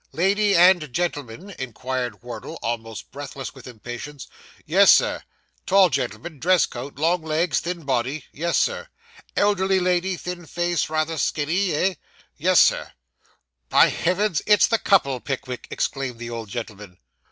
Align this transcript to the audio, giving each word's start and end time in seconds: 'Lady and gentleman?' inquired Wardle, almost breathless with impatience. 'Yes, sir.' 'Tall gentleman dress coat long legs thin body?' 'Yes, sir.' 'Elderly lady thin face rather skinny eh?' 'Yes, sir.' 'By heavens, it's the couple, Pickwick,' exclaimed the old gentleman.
'Lady 0.13 0.55
and 0.55 0.91
gentleman?' 0.91 1.53
inquired 1.59 2.23
Wardle, 2.23 2.57
almost 2.63 3.11
breathless 3.11 3.53
with 3.53 3.67
impatience. 3.67 4.25
'Yes, 4.65 4.91
sir.' 4.91 5.21
'Tall 5.67 5.91
gentleman 5.91 6.39
dress 6.39 6.65
coat 6.65 6.95
long 6.97 7.21
legs 7.21 7.59
thin 7.59 7.83
body?' 7.83 8.25
'Yes, 8.31 8.57
sir.' 8.57 8.87
'Elderly 9.35 9.79
lady 9.79 10.17
thin 10.17 10.47
face 10.47 10.89
rather 10.89 11.19
skinny 11.19 11.71
eh?' 11.73 11.93
'Yes, 12.35 12.59
sir.' 12.59 12.93
'By 13.69 13.89
heavens, 13.89 14.41
it's 14.47 14.65
the 14.65 14.79
couple, 14.79 15.19
Pickwick,' 15.19 15.67
exclaimed 15.69 16.17
the 16.17 16.31
old 16.31 16.49
gentleman. 16.49 16.97